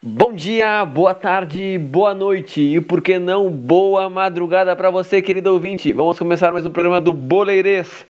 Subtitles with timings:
[0.00, 5.52] Bom dia, boa tarde, boa noite e por que não boa madrugada para você, querido
[5.52, 5.92] ouvinte.
[5.92, 8.06] Vamos começar mais um programa do Boleirês,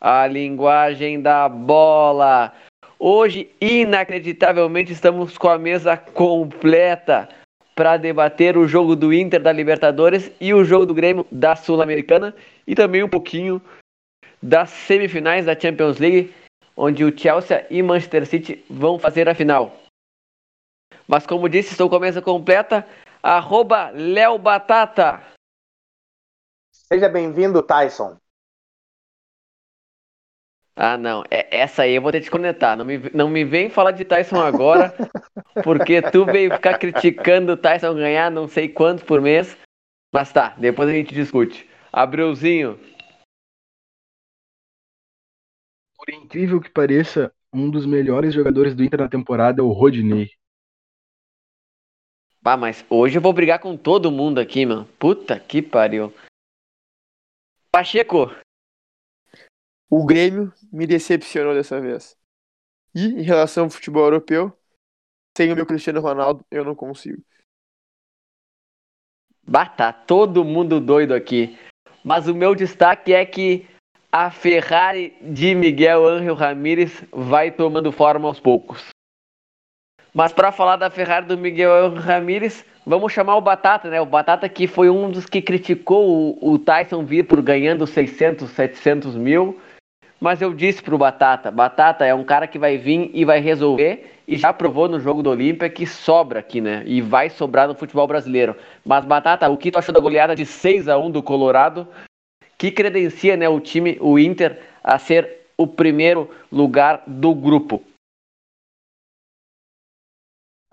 [0.00, 2.52] a linguagem da bola.
[2.98, 7.28] Hoje, inacreditavelmente, estamos com a mesa completa
[7.76, 12.34] para debater o jogo do Inter da Libertadores e o jogo do Grêmio da Sul-Americana
[12.66, 13.60] e também um pouquinho
[14.42, 16.34] das semifinais da Champions League,
[16.74, 19.76] onde o Chelsea e Manchester City vão fazer a final.
[21.06, 22.86] Mas como disse, estou com a mesa completa.
[23.22, 25.22] Arroba Léo Batata.
[26.72, 28.16] Seja bem-vindo, Tyson.
[30.78, 31.24] Ah, não.
[31.30, 32.76] É, essa aí eu vou ter que conectar.
[32.76, 34.94] Não me, não me vem falar de Tyson agora,
[35.64, 39.56] porque tu veio ficar criticando o Tyson ganhar não sei quantos por mês.
[40.12, 41.66] Mas tá, depois a gente discute.
[41.90, 42.78] Abreuzinho.
[45.96, 50.30] Por incrível que pareça, um dos melhores jogadores do Inter na temporada é o Rodinei.
[52.42, 54.86] Bah, mas hoje eu vou brigar com todo mundo aqui, mano.
[54.98, 56.12] Puta que pariu.
[57.72, 58.30] Pacheco,
[59.88, 62.16] o Grêmio me decepcionou dessa vez.
[62.94, 64.56] E em relação ao futebol europeu,
[65.36, 67.22] sem o meu Cristiano Ronaldo, eu não consigo.
[69.46, 71.58] Bah, tá todo mundo doido aqui.
[72.02, 73.66] Mas o meu destaque é que
[74.10, 78.88] a Ferrari de Miguel Ángel Ramírez vai tomando forma aos poucos.
[80.12, 84.00] Mas para falar da Ferrari do Miguel Ramírez, vamos chamar o Batata, né?
[84.00, 88.50] O Batata que foi um dos que criticou o, o Tyson vir por ganhando 600,
[88.50, 89.60] 700 mil
[90.20, 94.16] mas eu disse pro Batata, Batata é um cara que vai vir e vai resolver
[94.26, 96.82] e já provou no jogo do Olímpia que sobra aqui, né?
[96.86, 98.56] E vai sobrar no futebol brasileiro.
[98.84, 101.86] Mas Batata, o que tu achou da goleada de 6 a 1 do Colorado?
[102.58, 107.82] Que credencia, né, o time, o Inter a ser o primeiro lugar do grupo?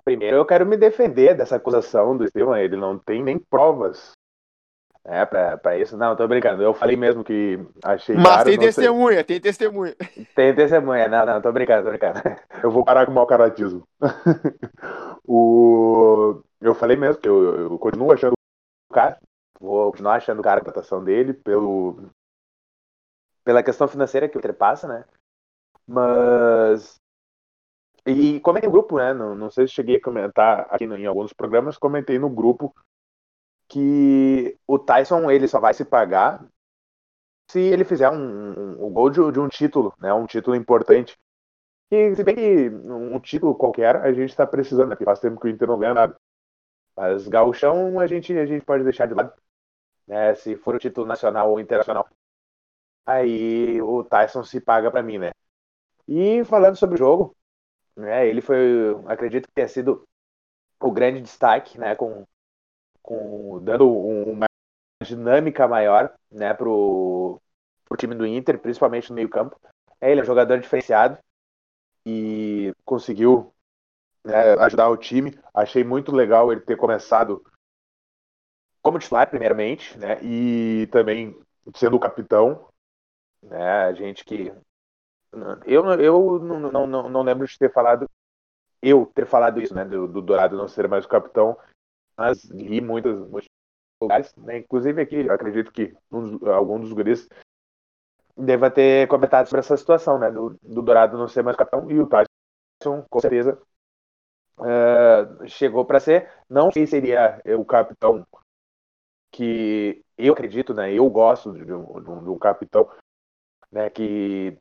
[0.06, 4.12] Primeiro eu quero me defender dessa acusação do Estevam, ele não tem nem provas
[5.06, 5.97] é, pra, pra isso.
[5.97, 6.64] Não, tô brincando.
[6.64, 8.16] Eu falei mesmo que achei.
[8.16, 9.24] Mas caro, tem testemunha, sei.
[9.25, 9.96] tem testemunha.
[10.34, 11.08] Tem testemunha.
[11.09, 12.19] Não, não, tô brincando, tô brincando.
[12.64, 13.86] Eu vou parar com o mau caratismo.
[15.28, 16.41] o...
[16.62, 18.34] Eu falei mesmo que eu, eu continuo achando
[18.90, 19.19] o cara.
[19.59, 22.09] Vou continuar achando o cara a contratação dele pelo...
[23.44, 25.03] pela questão financeira que ultrapassa, né?
[25.85, 26.96] Mas.
[28.06, 29.14] E comentei no grupo, né?
[29.14, 32.74] Não, não sei se cheguei a comentar aqui em alguns programas, comentei no grupo
[33.73, 36.45] que o Tyson ele só vai se pagar
[37.50, 40.13] se ele fizer um, um, um gol de, de, um título, né?
[40.13, 41.17] Um título importante.
[41.91, 44.95] E se bem que um título qualquer a gente está precisando, né?
[44.95, 46.16] Porque faz tempo que o Inter não ganha nada.
[46.95, 49.34] Mas gauchão a gente, a gente pode deixar de lado.
[50.07, 50.35] Né?
[50.35, 52.07] Se for o título nacional ou internacional.
[53.05, 55.31] Aí o Tyson se paga para mim, né?
[56.07, 57.35] E falando sobre o jogo,
[57.95, 58.28] né?
[58.28, 60.07] Ele foi, acredito que tenha sido
[60.79, 61.95] o grande destaque, né?
[61.95, 62.25] Com
[63.03, 64.46] com, dando uma
[65.03, 67.41] dinâmica maior né, para o
[67.97, 69.59] time do Inter, principalmente no meio-campo.
[70.02, 71.18] É, ele é um jogador diferenciado
[72.06, 73.53] e conseguiu
[74.24, 75.38] né, ajudar o time.
[75.53, 77.44] Achei muito legal ele ter começado
[78.81, 81.38] como titular, primeiramente, né, e também
[81.75, 82.68] sendo o capitão.
[83.41, 84.53] Né, a gente que.
[85.66, 88.08] Eu, eu não, não, não, não lembro de ter falado
[88.84, 91.58] eu ter falado isso, né, do, do Dourado não ser mais o capitão,
[92.18, 93.50] mas li muitos, muitos
[94.01, 94.59] lugares, né?
[94.59, 97.28] inclusive aqui, acredito que um, algum dos guris
[98.35, 102.00] deva ter comentado sobre essa situação, né, do, do Dourado não ser mais capitão e
[102.00, 103.62] o Tyson, com certeza,
[104.57, 108.25] uh, chegou para ser, não que seria o capitão
[109.31, 112.90] que eu acredito, né, eu gosto de um, de um, de um capitão,
[113.72, 114.57] né, que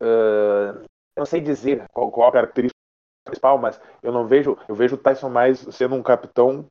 [0.00, 0.84] uh,
[1.16, 2.81] não sei dizer qual, qual característica
[3.24, 6.68] principal, mas eu não vejo, eu vejo o Tyson mais sendo um capitão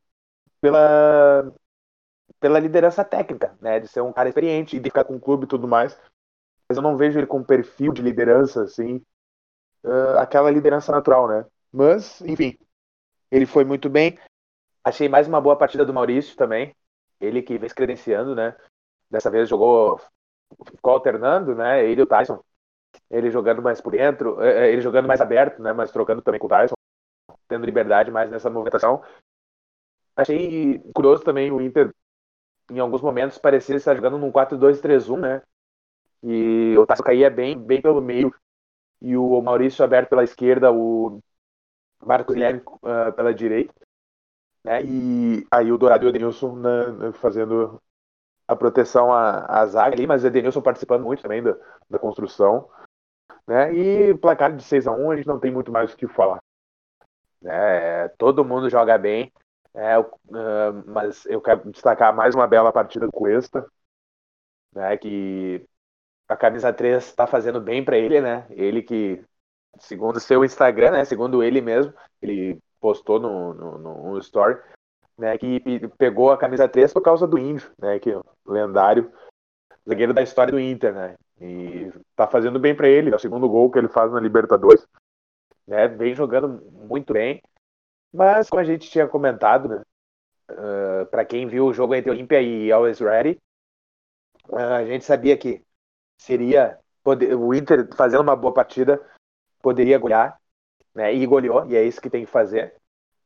[0.59, 1.51] pela
[2.39, 5.43] pela liderança técnica, né, de ser um cara experiente e de ficar com o clube
[5.43, 5.99] e tudo mais.
[6.67, 8.95] Mas eu não vejo ele com um perfil de liderança assim,
[9.83, 11.45] uh, aquela liderança natural, né?
[11.71, 12.57] Mas, enfim,
[13.29, 14.17] ele foi muito bem.
[14.83, 16.75] Achei mais uma boa partida do Maurício também.
[17.19, 18.55] Ele que vem se credenciando, né?
[19.09, 19.99] Dessa vez jogou,
[20.65, 21.85] ficou alternando, né?
[21.85, 22.43] Ele e o Tyson
[23.09, 26.39] ele jogando mais por dentro, é, é, ele jogando mais aberto, né, mas trocando também
[26.39, 26.75] com o Tyson,
[27.47, 29.03] tendo liberdade mais nessa movimentação.
[30.15, 31.93] Achei curioso também o Inter,
[32.69, 35.41] em alguns momentos, parecia estar jogando num 4-2-3-1, né?
[36.23, 38.33] E o Tyson caía bem, bem pelo meio,
[39.01, 41.19] e o Maurício aberto pela esquerda, o
[42.05, 43.73] Marcos Guilherme uh, pela direita.
[44.63, 44.83] Né?
[44.83, 47.81] E aí o Dourado e o Edenilson né, fazendo
[48.47, 51.57] a proteção à, à zaga ali, mas o Edenilson participando muito também da,
[51.89, 52.69] da construção.
[53.47, 53.73] Né?
[53.73, 56.39] E placar de 6 a 1 a gente não tem muito mais o que falar.
[57.41, 58.07] Né?
[58.17, 59.31] Todo mundo joga bem,
[59.73, 60.07] é, uh,
[60.85, 63.65] mas eu quero destacar mais uma bela partida do Cuesta,
[64.73, 65.65] né, que
[66.27, 68.45] a camisa 3 está fazendo bem para ele, né?
[68.51, 69.23] Ele que,
[69.79, 74.59] segundo seu Instagram, né, segundo ele mesmo, ele postou no, no, no story,
[75.17, 75.61] né, que
[75.97, 79.11] pegou a camisa 3 por causa do Índio, né, que é lendário
[79.87, 81.15] zagueiro da história do Inter, né?
[81.41, 84.87] E tá fazendo bem para ele, é o segundo gol que ele faz na Libertadores.
[85.67, 87.41] Né, vem jogando muito bem.
[88.13, 89.81] Mas, como a gente tinha comentado, né,
[90.51, 93.39] uh, para quem viu o jogo entre Olímpia e Always Ready,
[94.49, 95.63] uh, a gente sabia que
[96.17, 99.01] seria poder, o Inter fazendo uma boa partida
[99.63, 100.39] poderia golear,
[100.93, 102.75] né, e goleou, e é isso que tem que fazer.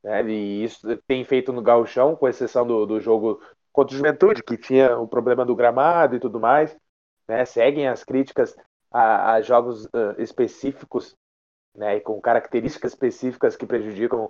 [0.01, 3.41] Né, e isso tem feito no gauchão, com exceção do, do jogo
[3.73, 6.77] contra o Juventude, que tinha o problema do gramado e tudo mais.
[7.27, 8.55] Né, seguem as críticas
[8.91, 11.15] a, a jogos uh, específicos
[11.75, 14.29] né, com características específicas que prejudicam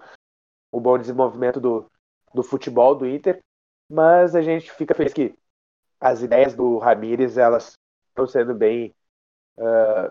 [0.71, 1.89] o bom desenvolvimento do,
[2.33, 3.41] do futebol do Inter,
[3.89, 5.37] mas a gente fica feliz que
[5.99, 7.77] as ideias do Ramires elas
[8.09, 8.93] estão sendo bem
[9.57, 10.09] uh,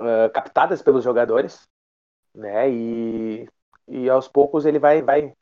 [0.00, 1.66] uh, captadas pelos jogadores,
[2.34, 2.70] né?
[2.70, 3.48] E,
[3.86, 5.34] e aos poucos ele vai, vai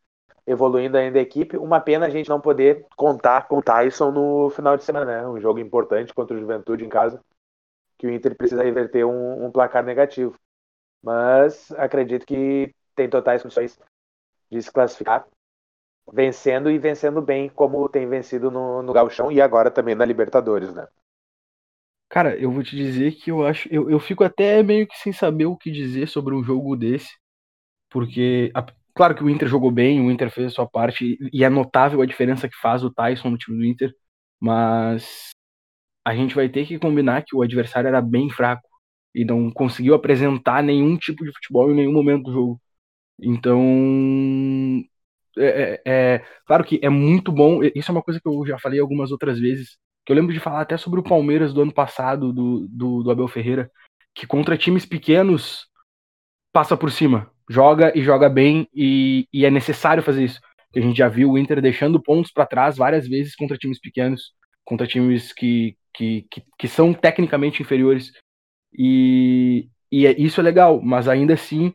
[0.46, 1.56] evoluindo ainda a equipe.
[1.56, 5.28] Uma pena a gente não poder contar com o Tyson no final de semana, né?
[5.28, 7.20] Um jogo importante contra o Juventude em casa,
[7.98, 10.38] que o Inter precisa reverter um, um placar negativo.
[11.02, 13.78] Mas acredito que tem totais condições
[14.50, 15.26] de se classificar,
[16.12, 20.72] vencendo e vencendo bem, como tem vencido no, no Gauchão e agora também na Libertadores,
[20.72, 20.86] né?
[22.08, 23.68] Cara, eu vou te dizer que eu acho.
[23.68, 27.10] Eu, eu fico até meio que sem saber o que dizer sobre um jogo desse.
[27.90, 28.64] Porque, a,
[28.96, 32.00] claro que o Inter jogou bem, o Inter fez a sua parte, e é notável
[32.00, 33.94] a diferença que faz o Tyson no time do Inter,
[34.40, 35.30] mas
[36.04, 38.68] a gente vai ter que combinar que o adversário era bem fraco
[39.14, 42.60] e não conseguiu apresentar nenhum tipo de futebol em nenhum momento do jogo.
[43.20, 43.60] Então,
[45.38, 47.60] é, é, é, claro que é muito bom.
[47.74, 49.78] Isso é uma coisa que eu já falei algumas outras vezes.
[50.04, 53.10] Que eu lembro de falar até sobre o Palmeiras do ano passado, do, do, do
[53.10, 53.70] Abel Ferreira,
[54.14, 55.66] que contra times pequenos
[56.52, 60.40] passa por cima, joga e joga bem, e, e é necessário fazer isso.
[60.74, 64.32] A gente já viu o Inter deixando pontos para trás várias vezes contra times pequenos,
[64.64, 68.12] contra times que, que, que, que são tecnicamente inferiores.
[68.76, 71.68] E, e é, isso é legal, mas ainda assim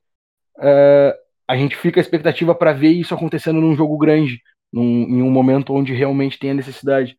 [0.58, 1.14] uh,
[1.48, 4.40] a gente fica a expectativa para ver isso acontecendo num jogo grande,
[4.72, 7.18] num, em um momento onde realmente tem a necessidade.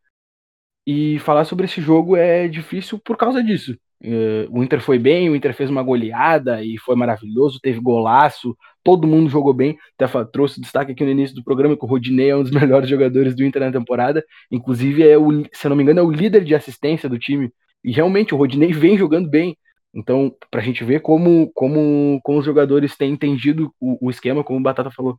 [0.86, 3.76] E falar sobre esse jogo é difícil por causa disso.
[4.04, 8.56] Uh, o Inter foi bem, o Inter fez uma goleada e foi maravilhoso, teve golaço,
[8.82, 9.78] todo mundo jogou bem.
[9.98, 12.88] Até trouxe destaque aqui no início do programa que o Rodinei é um dos melhores
[12.88, 14.24] jogadores do Inter na temporada.
[14.50, 17.52] Inclusive, é o, se não me engano, é o líder de assistência do time.
[17.84, 19.56] E realmente o Rodinei vem jogando bem.
[19.94, 24.42] Então, para a gente ver como, como, como os jogadores têm entendido o, o, esquema,
[24.42, 25.18] como o Batata falou.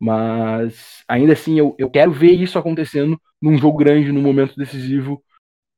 [0.00, 5.22] Mas ainda assim, eu, eu quero ver isso acontecendo num jogo grande, num momento decisivo,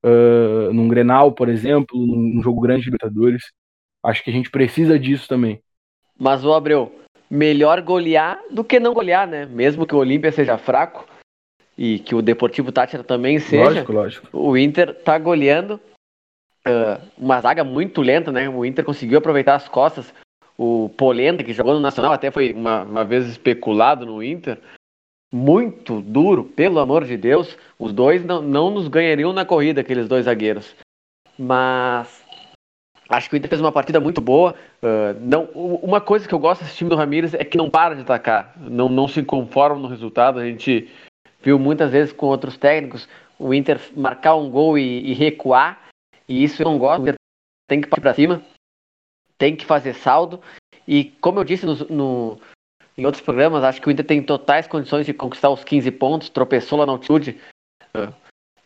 [0.04, 3.44] uh, num Grenal, por exemplo, num, jogo grande de Libertadores.
[4.02, 5.60] Acho que a gente precisa disso também.
[6.18, 6.94] Mas, o Abreu,
[7.30, 9.46] melhor golear do que não golear, né?
[9.46, 11.06] Mesmo que o Olímpia seja fraco
[11.76, 13.64] e que o Deportivo Tátira também seja.
[13.64, 14.28] Lógico, lógico.
[14.32, 15.80] O Inter tá goleando
[16.66, 18.48] uh, uma zaga muito lenta, né?
[18.48, 20.12] O Inter conseguiu aproveitar as costas.
[20.56, 24.60] O Polenta, que jogou no Nacional, até foi uma, uma vez especulado no Inter.
[25.34, 27.58] Muito duro, pelo amor de Deus.
[27.76, 30.76] Os dois não, não nos ganhariam na corrida, aqueles dois zagueiros.
[31.36, 32.24] Mas
[33.08, 34.54] acho que o Inter fez uma partida muito boa.
[34.80, 35.46] Uh, não,
[35.82, 38.54] uma coisa que eu gosto desse time do Ramires é que não para de atacar,
[38.56, 40.38] não, não se conforma no resultado.
[40.38, 40.88] A gente
[41.42, 45.88] viu muitas vezes com outros técnicos o Inter marcar um gol e, e recuar
[46.28, 47.12] e isso eu não gosto.
[47.66, 48.42] Tem que partir para cima,
[49.36, 50.40] tem que fazer saldo.
[50.86, 52.40] E como eu disse no, no,
[52.96, 56.28] em outros programas, acho que o Inter tem totais condições de conquistar os 15 pontos.
[56.28, 57.40] Tropeçou lá na altitude,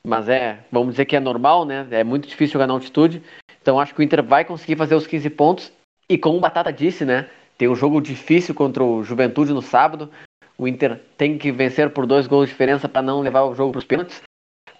[0.04, 1.86] mas é, vamos dizer que é normal, né?
[1.90, 3.22] É muito difícil jogar na altitude.
[3.60, 5.72] Então acho que o Inter vai conseguir fazer os 15 pontos.
[6.08, 7.28] E como o Batata disse, né?
[7.56, 10.10] Tem um jogo difícil contra o Juventude no sábado.
[10.56, 13.72] O Inter tem que vencer por dois gols de diferença para não levar o jogo
[13.72, 14.22] para os pênaltis.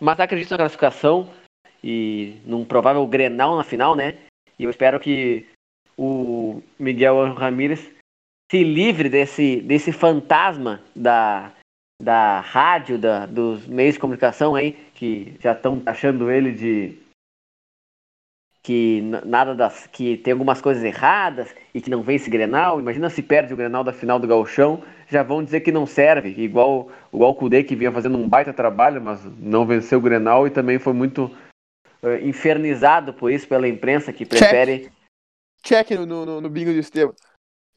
[0.00, 1.28] Mas acredito na classificação
[1.83, 4.17] e num provável Grenal na final, né?
[4.59, 5.47] E eu espero que
[5.97, 7.98] o Miguel Ramírez
[8.50, 11.52] se livre desse, desse fantasma da,
[12.02, 16.99] da rádio, da, dos meios de comunicação aí, que já estão achando ele de
[18.62, 22.81] que nada das que tem algumas coisas erradas e que não vence Grenal.
[22.81, 26.35] Imagina se perde o Grenal da final do Gauchão, já vão dizer que não serve,
[26.43, 30.47] igual igual o Cudê que vinha fazendo um baita trabalho, mas não venceu o Grenal
[30.47, 31.35] e também foi muito
[32.02, 34.90] uh, infernizado por isso pela imprensa que prefere
[35.62, 37.14] check no, no, no bingo do Estevam.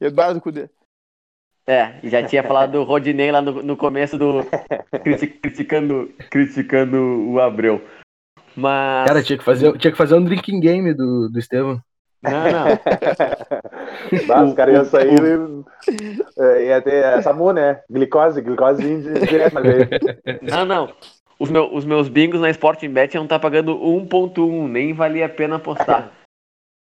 [0.01, 0.67] Eduardo Cudê.
[1.67, 4.45] É, já tinha falado do Rodinei lá no, no começo do.
[5.41, 7.81] criticando, criticando o Abreu.
[8.55, 9.07] Mas.
[9.07, 11.79] Cara, tinha que fazer, tinha que fazer um drinking game do, do Estevam.
[12.23, 12.67] Não, não.
[14.27, 15.19] Bah, os caras iam sair
[16.59, 17.81] e ia ter SAMU, né?
[17.89, 19.89] Glicose, glicose direto na veia.
[20.41, 20.93] Não, não.
[21.39, 25.29] Os, meu, os meus bingos na Sporting Bet iam estar pagando 1.1, nem valia a
[25.29, 26.11] pena apostar.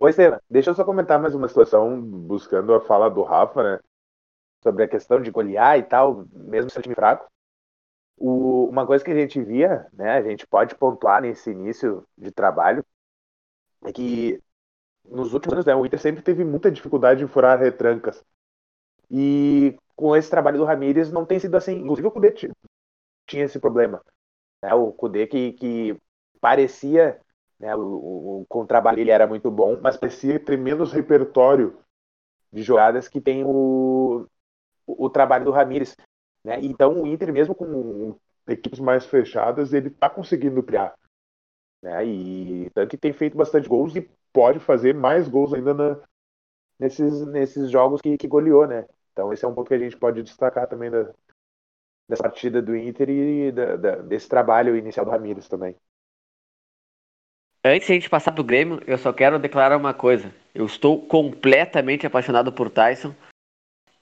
[0.00, 3.80] Oi, Senna, deixa eu só comentar mais uma situação, buscando a fala do Rafa, né?
[4.62, 7.28] Sobre a questão de golear e tal, mesmo sendo time fraco.
[8.16, 12.30] O, uma coisa que a gente via, né, a gente pode pontuar nesse início de
[12.32, 12.84] trabalho,
[13.84, 14.40] é que
[15.04, 18.24] nos últimos anos né, o Inter sempre teve muita dificuldade em furar retrancas.
[19.10, 21.74] E com esse trabalho do Ramires não tem sido assim.
[21.74, 22.32] Inclusive o Cudê
[23.26, 24.02] tinha esse problema.
[24.62, 25.98] Né, o Cudê que, que
[26.40, 27.20] parecia,
[27.60, 31.78] né, o, o, o trabalho ele era muito bom, mas parecia ter menos repertório
[32.50, 34.26] de jogadas que tem o,
[34.86, 35.94] o, o trabalho do Ramires.
[36.42, 36.58] Né?
[36.62, 40.94] Então o Inter, mesmo com equipes mais fechadas, ele está conseguindo criar.
[41.82, 42.06] Né?
[42.06, 46.00] E tanto que tem feito bastante gols e pode fazer mais gols ainda na,
[46.78, 48.86] nesses, nesses jogos que, que goleou, né?
[49.12, 51.12] Então esse é um ponto que a gente pode destacar também da,
[52.08, 55.76] dessa partida do Inter e da, da, desse trabalho inicial do Ramires também.
[57.64, 60.32] Antes de a gente passar pro Grêmio, eu só quero declarar uma coisa.
[60.54, 63.14] Eu estou completamente apaixonado por Tyson.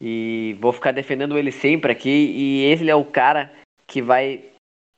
[0.01, 2.09] E vou ficar defendendo ele sempre aqui.
[2.09, 3.53] E ele é o cara
[3.85, 4.45] que vai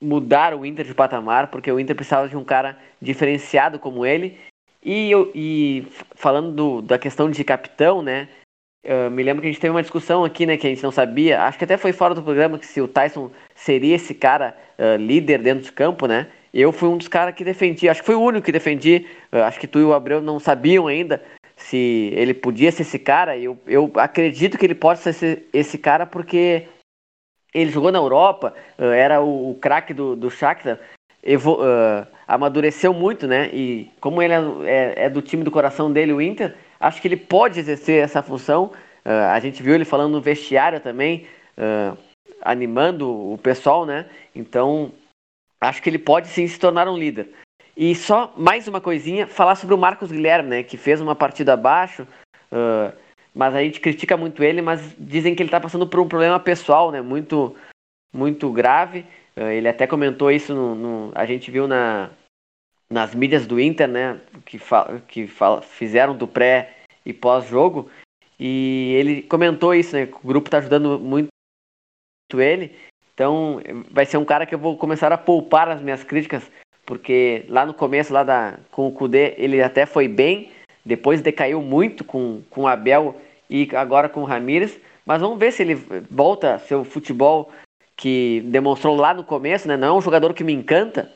[0.03, 4.39] mudar o Inter de patamar, porque o Inter precisava de um cara diferenciado como ele.
[4.83, 8.29] E, eu, e falando do, da questão de capitão, né?
[8.85, 10.59] Eu me lembro que a gente teve uma discussão aqui, né?
[10.59, 11.43] Que a gente não sabia.
[11.43, 14.97] Acho que até foi fora do programa que se o Tyson seria esse cara uh,
[14.97, 16.31] líder dentro de campo, né?
[16.53, 17.89] Eu fui um dos caras que defendi.
[17.89, 19.07] Acho que foi o único que defendi.
[19.33, 21.23] Uh, acho que tu e o Abreu não sabiam ainda
[21.57, 23.37] se ele podia ser esse cara.
[23.37, 26.67] Eu, eu acredito que ele pode ser esse, esse cara porque
[27.53, 30.79] ele jogou na Europa, uh, era o, o craque do, do Shakhtar,
[31.23, 33.51] evo, uh, amadureceu muito, né?
[33.53, 37.09] E como ele é, é, é, do time do coração dele, o Inter, acho que
[37.09, 38.73] ele pode exercer essa função.
[39.05, 41.27] Uh, a gente viu ele falando no vestiário também,
[42.41, 44.07] animando o pessoal, né?
[44.35, 44.93] Então,
[45.61, 47.29] acho que ele pode sim se tornar um líder.
[47.77, 50.63] E só mais uma coisinha, falar sobre o Marcos Guilherme, né?
[50.63, 52.07] Que fez uma partida abaixo.
[52.53, 52.93] Uh,
[53.35, 56.39] mas a gente critica muito ele, mas dizem que ele está passando por um problema
[56.41, 57.01] pessoal, né?
[57.01, 57.55] Muito,
[58.13, 59.07] muito grave.
[59.37, 62.11] Uh, ele até comentou isso no, no, a gente viu na,
[62.91, 64.21] nas mídias do Inter, né?
[64.45, 66.77] Que, fa, que fa, fizeram do pré
[67.07, 67.91] e pós-jogo.
[68.39, 70.09] E ele comentou isso, né?
[70.23, 71.29] O grupo está ajudando muito
[72.35, 72.77] ele.
[73.15, 76.51] Então, vai ser um cara que eu vou começar a poupar as minhas críticas
[76.91, 80.51] porque lá no começo, lá da, com o Kudê, ele até foi bem,
[80.85, 83.15] depois decaiu muito com, com o Abel
[83.49, 84.77] e agora com o Ramires,
[85.07, 85.77] mas vamos ver se ele
[86.11, 87.53] volta seu futebol
[87.97, 89.77] que demonstrou lá no começo, né?
[89.77, 91.09] Não é um jogador que me encanta.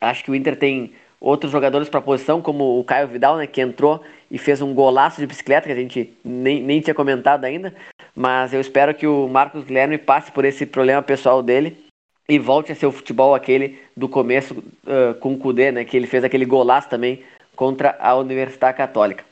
[0.00, 3.46] Acho que o Inter tem outros jogadores para a posição, como o Caio Vidal, né,
[3.46, 7.44] que entrou e fez um golaço de bicicleta, que a gente nem, nem tinha comentado
[7.44, 7.74] ainda.
[8.14, 11.84] Mas eu espero que o Marcos Guilherme passe por esse problema pessoal dele
[12.28, 15.84] e volte a ser o futebol aquele do começo uh, com o Kudê, né?
[15.84, 17.24] Que ele fez aquele golaço também
[17.56, 19.24] contra a Universidade Católica.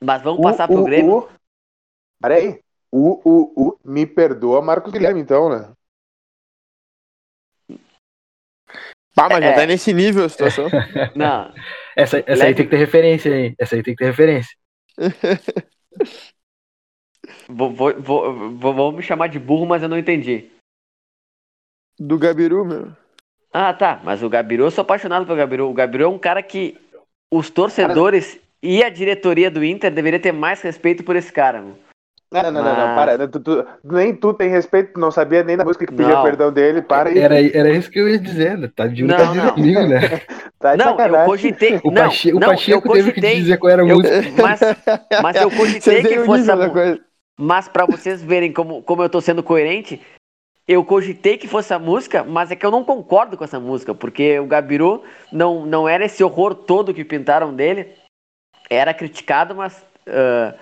[0.00, 1.18] Mas vamos passar para pro Grêmio.
[1.18, 1.28] Uh,
[2.20, 2.58] Peraí.
[2.90, 5.72] O, o, o, me perdoa Marcos Guilherme, então, né?
[9.14, 9.48] Pá, mas é.
[9.48, 10.68] já tá nesse nível a situação.
[11.14, 11.52] Não.
[11.96, 13.54] Essa, essa aí tem que ter referência aí.
[13.58, 14.56] Essa aí tem que ter referência.
[17.48, 20.50] vou, vou, vou, vou, vou me chamar de burro, mas eu não entendi.
[21.98, 22.92] Do Gabiru, meu.
[23.52, 24.00] Ah, tá.
[24.02, 25.68] Mas o Gabiru, eu sou apaixonado pelo Gabiru.
[25.68, 26.78] O Gabiru é um cara que
[27.30, 28.40] os torcedores cara...
[28.62, 31.76] e a diretoria do Inter deveriam ter mais respeito por esse cara, meu.
[32.32, 32.78] Não, não, não, Mas...
[32.78, 33.28] não, para.
[33.28, 36.80] Tu, tu, nem tu tem respeito, não sabia nem da música que pedia perdão dele,
[36.80, 37.16] para.
[37.16, 38.70] Era, era isso que eu ia dizer, né?
[38.74, 39.54] Tá de não, não.
[39.54, 40.00] comigo, né?
[40.62, 41.80] tá não, eu cogitei.
[41.84, 44.22] O, não, Pacheco, não, o Pacheco teve que dizer qual era a música.
[44.40, 44.60] Mas,
[45.22, 47.00] mas eu cogitei que fosse a música.
[47.38, 50.00] Mas pra vocês verem como, como eu tô sendo coerente,
[50.66, 53.94] eu cogitei que fosse a música, mas é que eu não concordo com essa música,
[53.94, 55.02] porque o Gabiru
[55.32, 57.94] não, não era esse horror todo que pintaram dele.
[58.70, 60.56] Era criticado, mas uh,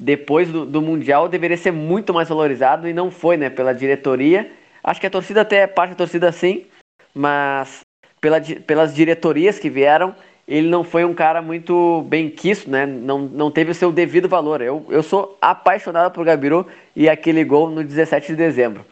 [0.00, 3.48] depois do, do, Mundial deveria ser muito mais valorizado e não foi, né?
[3.48, 4.52] Pela diretoria.
[4.84, 6.66] Acho que a torcida até parte da torcida sim,
[7.14, 7.80] mas
[8.20, 10.14] pela, pelas diretorias que vieram,
[10.46, 12.86] ele não foi um cara muito bem quisto, né?
[12.86, 14.60] Não, não teve o seu devido valor.
[14.62, 18.84] Eu, eu sou apaixonado por Gabiru e aquele gol no 17 de dezembro.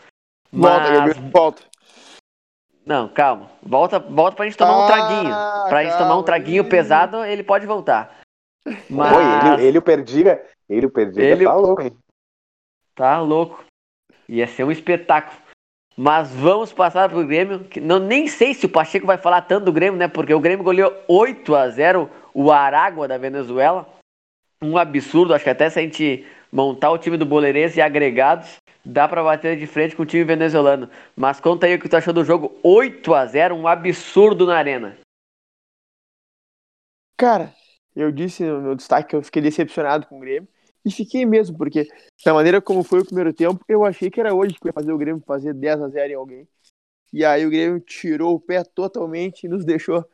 [0.52, 0.98] Volta, Mas...
[0.98, 1.62] Gabriel, volta.
[2.84, 3.50] Não, calma.
[3.62, 5.34] Volta, volta pra gente tomar um Ah, traguinho.
[5.68, 6.24] Pra gente tomar um calma.
[6.24, 8.20] traguinho pesado, ele pode voltar.
[8.88, 9.20] Mas Pô,
[9.54, 11.96] ele, ele o Perdiga, ele o Perdiga Ele- tá louco, hein?
[12.94, 13.64] tá louco.
[14.28, 15.36] Ia ser um espetáculo.
[15.96, 17.64] Mas vamos passar pro Grêmio.
[17.64, 20.06] Que não, nem sei se o Pacheco vai falar tanto do Grêmio, né?
[20.06, 23.88] Porque o Grêmio goleou 8 a 0 o Aragua da Venezuela.
[24.62, 25.32] Um absurdo.
[25.32, 29.24] Acho que até se a gente montar o time do Boleirense e agregados, dá pra
[29.24, 30.90] bater de frente com o time venezuelano.
[31.16, 34.56] Mas conta aí o que tu achou do jogo 8 a 0 um absurdo na
[34.56, 34.98] arena.
[37.16, 37.54] Cara,
[37.94, 40.48] eu disse no meu destaque que eu fiquei decepcionado com o Grêmio.
[40.86, 41.88] E fiquei mesmo, porque
[42.24, 44.92] da maneira como foi o primeiro tempo, eu achei que era hoje que ia fazer
[44.92, 46.48] o Grêmio fazer 10 a 0 em alguém.
[47.12, 50.04] E aí o Grêmio tirou o pé totalmente e nos deixou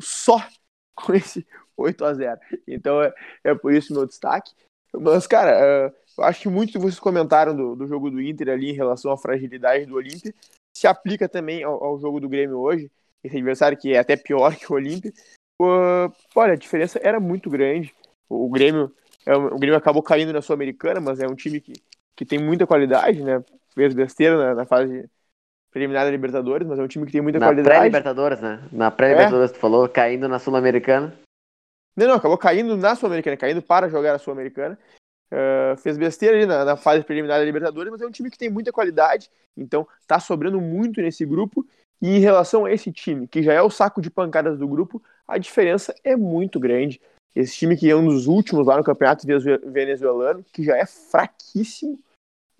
[0.00, 0.38] só
[0.96, 3.12] com esse 8 a 0 Então é,
[3.44, 4.50] é por isso meu destaque.
[4.94, 8.48] Mas, cara, é, eu acho que muito que vocês comentaram do, do jogo do Inter
[8.48, 10.32] ali em relação à fragilidade do Olímpia
[10.74, 12.90] se aplica também ao, ao jogo do Grêmio hoje.
[13.22, 15.12] Esse adversário que é até pior que o Olímpia.
[16.34, 17.94] Olha, a diferença era muito grande.
[18.26, 18.90] O, Grêmio
[19.26, 21.72] o Grêmio acabou caindo na Sul-Americana, mas é um time que,
[22.14, 23.42] que tem muita qualidade, né?
[23.74, 25.08] Fez besteira na, na fase
[25.70, 27.76] preliminar da Libertadores, mas é um time que tem muita Na qualidade.
[27.76, 28.62] pré-Libertadores, né?
[28.70, 31.12] Na pré-Libertadores, tu falou, caindo na Sul-Americana.
[31.96, 34.78] Não, não, acabou caindo na Sul-Americana, caindo para jogar a Sul-Americana.
[35.32, 38.38] Uh, fez besteira ali na, na fase preliminar da Libertadores, mas é um time que
[38.38, 41.66] tem muita qualidade, então tá sobrando muito nesse grupo.
[42.00, 45.02] E em relação a esse time, que já é o saco de pancadas do grupo,
[45.26, 47.00] a diferença é muito grande.
[47.34, 50.86] Esse time que é um dos últimos lá no campeonato venezu- venezuelano, que já é
[50.86, 51.98] fraquíssimo.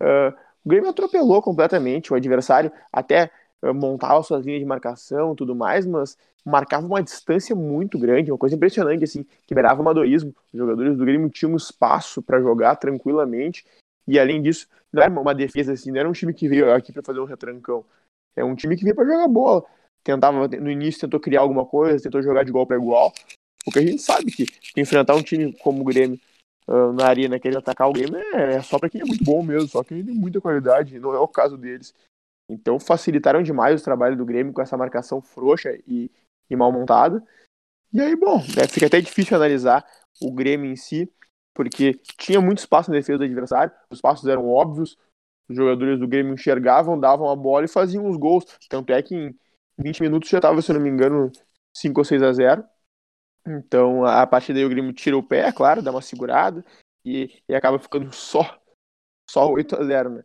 [0.01, 5.35] Uh, o Grêmio atropelou completamente o adversário, até uh, montava suas linhas de marcação e
[5.35, 10.35] tudo mais, mas marcava uma distância muito grande, uma coisa impressionante, assim, que beirava amadorismo.
[10.53, 13.65] Os jogadores do Grêmio tinham espaço para jogar tranquilamente,
[14.07, 16.91] e além disso, não era uma defesa assim, não era um time que veio aqui
[16.91, 17.83] para fazer um retrancão.
[18.35, 19.63] É um time que veio para jogar bola.
[20.03, 23.11] Tentava, no início, tentou criar alguma coisa, tentou jogar de igual para igual,
[23.65, 24.45] porque a gente sabe que
[24.77, 26.19] enfrentar um time como o Grêmio
[26.67, 29.43] ah, na arena, querer atacar o Grêmio é, é só para quem é muito bom
[29.43, 31.93] mesmo, só quem tem muita qualidade, não é o caso deles.
[32.49, 36.11] Então facilitaram demais o trabalho do Grêmio com essa marcação frouxa e,
[36.49, 37.23] e mal montada.
[37.91, 39.85] E aí, bom, né, fica até difícil analisar
[40.21, 41.11] o Grêmio em si,
[41.53, 44.97] porque tinha muito espaço na defesa do adversário, os passos eram óbvios,
[45.47, 48.45] os jogadores do Grêmio enxergavam, davam a bola e faziam os gols.
[48.67, 49.35] Tanto é que em
[49.77, 51.31] 20 minutos já estava, se não me engano,
[51.75, 52.65] 5 ou 6 a 0.
[53.47, 56.65] Então, a partir daí o Grêmio tira o pé, claro, dá uma segurada
[57.05, 58.59] e, e acaba ficando só
[59.29, 60.23] só 8 a 0, né?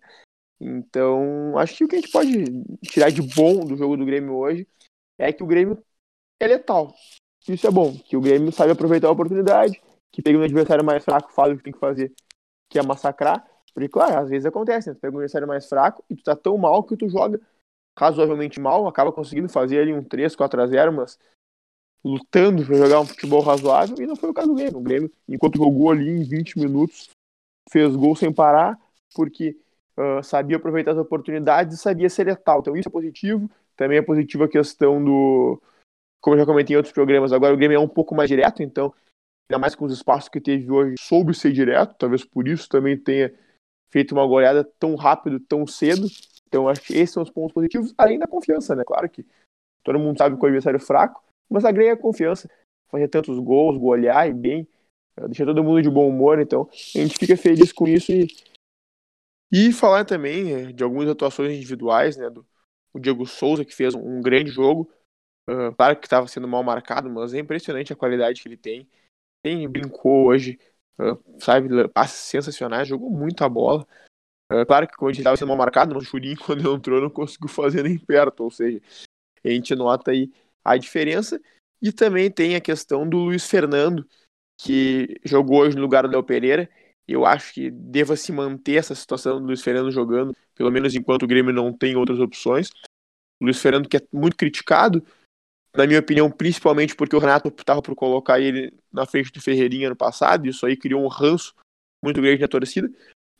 [0.61, 2.45] Então, acho que o que a gente pode
[2.83, 4.69] tirar de bom do jogo do Grêmio hoje
[5.19, 5.83] é que o Grêmio
[6.39, 6.95] é letal.
[7.49, 9.81] Isso é bom, que o Grêmio sabe aproveitar a oportunidade,
[10.13, 12.13] que pega um adversário mais fraco, faz o que tem que fazer,
[12.69, 13.47] que é massacrar.
[13.73, 14.95] Porque, claro, às vezes acontece, né?
[14.95, 17.41] Tu pega um adversário mais fraco e tu tá tão mal que tu joga
[17.99, 21.19] razoavelmente mal, acaba conseguindo fazer ali um 3, 4 a 0, mas
[22.05, 24.79] lutando para jogar um futebol razoável, e não foi o caso do Grêmio.
[24.79, 27.11] O Grêmio, enquanto jogou ali em 20 minutos,
[27.71, 28.79] fez gol sem parar,
[29.15, 29.57] porque
[29.97, 32.61] uh, sabia aproveitar as oportunidades e sabia ser letal.
[32.61, 33.51] Então isso é positivo.
[33.77, 35.61] Também é positivo a questão do,
[36.21, 38.63] como eu já comentei em outros programas, agora o Grêmio é um pouco mais direto,
[38.63, 38.93] então,
[39.49, 42.97] ainda mais com os espaços que teve hoje, soube ser direto, talvez por isso também
[42.97, 43.33] tenha
[43.91, 46.07] feito uma goleada tão rápido, tão cedo.
[46.47, 48.85] Então, acho que esses são os pontos positivos, além da confiança, né?
[48.85, 49.27] Claro que
[49.83, 52.49] todo mundo sabe que o adversário é fraco, mas agrega confiança.
[52.91, 54.69] Fazer tantos gols, golear e bem,
[55.27, 58.27] deixar todo mundo de bom humor, então a gente fica feliz com isso e,
[59.53, 62.29] e falar também de algumas atuações individuais, né?
[62.31, 62.45] Do
[62.93, 64.91] o Diego Souza, que fez um grande jogo,
[65.49, 68.89] uh, claro que estava sendo mal marcado, mas é impressionante a qualidade que ele tem.
[69.43, 70.59] Tem brincou hoje,
[70.99, 73.87] uh, sabe, passes sensacionais, jogou muito a bola.
[74.53, 77.11] Uh, claro que quando ele estava sendo mal marcado, no Churinho, quando ele entrou, não
[77.11, 78.81] conseguiu fazer nem perto, ou seja,
[79.45, 80.33] a gente nota aí
[80.65, 81.41] a diferença.
[81.83, 84.07] E também tem a questão do Luiz Fernando,
[84.61, 86.69] que jogou hoje no lugar do Léo Pereira.
[87.09, 91.25] Eu acho que deva se manter essa situação do Luiz Fernando jogando, pelo menos enquanto
[91.25, 92.71] o Grêmio não tem outras opções.
[93.41, 95.03] O Luiz Fernando que é muito criticado,
[95.75, 99.89] na minha opinião, principalmente porque o Renato optava por colocar ele na frente do Ferreirinha
[99.89, 101.55] no passado, isso aí criou um ranço
[102.03, 102.91] muito grande na torcida.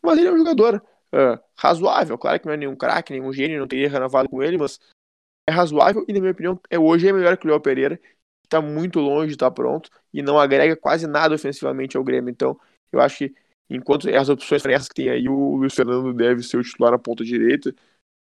[0.03, 3.61] Mas ele é um jogador uh, razoável, claro que não é nenhum craque, nenhum gênio,
[3.61, 4.79] não teria renovado com ele, mas
[5.51, 8.47] é razoável e, na minha opinião, é, hoje é melhor que o Léo Pereira, que
[8.47, 12.31] está muito longe de estar pronto e não agrega quase nada ofensivamente ao Grêmio.
[12.31, 12.59] Então,
[12.93, 13.35] eu acho que
[13.69, 16.93] enquanto as opções são essas que tem aí, o Luiz Fernando deve ser o titular
[16.93, 17.75] na ponta direita.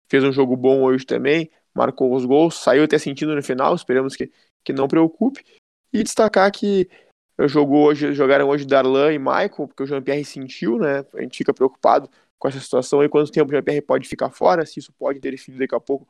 [0.09, 4.15] Fez um jogo bom hoje também, marcou os gols, saiu até sentindo no final, esperamos
[4.15, 4.31] que,
[4.63, 5.45] que não preocupe.
[5.93, 6.89] E destacar que
[7.47, 11.05] jogou hoje, jogaram hoje Darlan e Michael, porque o Jean-Pierre sentiu, né?
[11.15, 12.09] A gente fica preocupado
[12.39, 15.59] com essa situação e quanto tempo o Jean-Pierre pode ficar fora, se isso pode interferir
[15.59, 16.07] daqui a pouco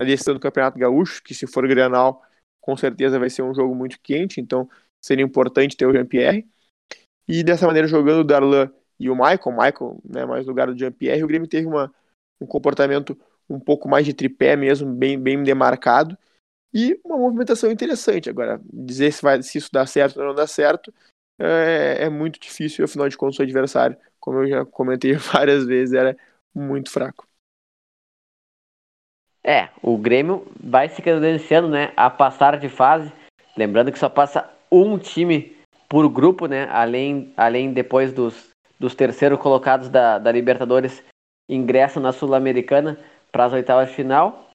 [0.00, 2.22] na decisão do Campeonato Gaúcho, que se for Granal,
[2.60, 4.68] com certeza vai ser um jogo muito quente, então
[5.00, 6.46] seria importante ter o Jean-Pierre.
[7.28, 11.22] E dessa maneira, jogando o Darlan e o Michael, Michael, né, mais lugar do Jean-Pierre,
[11.22, 11.92] o Grêmio teve uma,
[12.40, 16.16] um comportamento um pouco mais de tripé mesmo, bem, bem demarcado,
[16.72, 18.28] e uma movimentação interessante.
[18.28, 20.92] Agora, dizer se, vai, se isso dá certo ou não dá certo
[21.38, 25.94] é, é muito difícil, afinal de contas, o adversário, como eu já comentei várias vezes,
[25.94, 26.16] era
[26.54, 27.26] muito fraco.
[29.44, 33.12] É, o Grêmio vai se credenciando né, a passar de fase.
[33.54, 35.54] Lembrando que só passa um time
[35.86, 36.66] por grupo, né?
[36.70, 38.48] Além, além depois dos,
[38.80, 41.04] dos terceiros colocados da, da Libertadores
[41.48, 42.98] ingressam na Sul-Americana
[43.30, 44.48] para as oitavas de final.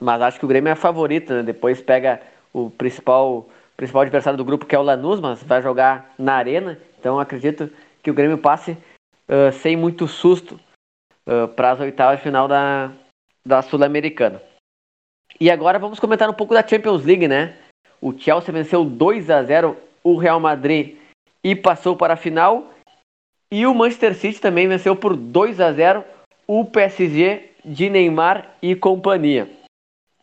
[0.00, 1.42] Mas acho que o Grêmio é a favorita, né?
[1.42, 2.20] Depois pega
[2.54, 6.78] o principal, principal adversário do grupo, que é o Lanús, mas vai jogar na arena.
[6.98, 7.70] Então acredito
[8.02, 10.58] que o Grêmio passe uh, sem muito susto
[11.28, 12.90] uh, para as oitavas de final da,
[13.46, 14.42] da Sul-Americana.
[15.40, 17.54] E agora vamos comentar um pouco da Champions League, né?
[18.00, 20.96] O Chelsea venceu 2 a 0 o Real Madrid
[21.44, 22.72] e passou para a final.
[23.50, 26.04] E o Manchester City também venceu por 2 a 0
[26.46, 29.48] o PSG de Neymar e companhia.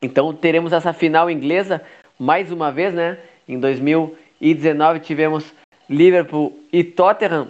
[0.01, 1.81] Então teremos essa final inglesa
[2.19, 3.17] mais uma vez, né?
[3.47, 5.53] Em 2019 tivemos
[5.89, 7.47] Liverpool e Tottenham.